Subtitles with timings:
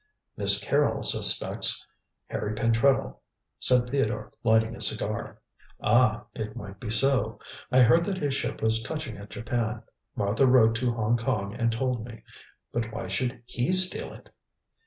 [0.35, 1.85] "Miss Carrol suspects
[2.27, 3.17] Harry Pentreddle,"
[3.59, 5.37] said Theodore, lighting a cigar.
[5.79, 6.23] "Ah!
[6.33, 7.37] it might be so.
[7.71, 9.83] I heard that his ship was touching at Japan.
[10.15, 12.23] Martha wrote to Hong Kong and told me.
[12.73, 14.31] But why should he steal it?"